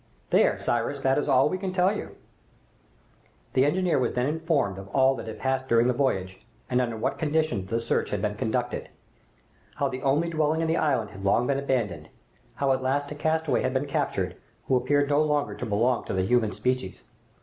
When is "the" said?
3.53-3.65, 5.85-5.93, 7.69-7.79, 9.89-10.01, 10.67-10.75, 16.13-16.23